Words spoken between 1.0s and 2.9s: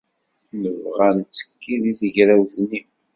ad nettekki deg tegrawt-nni.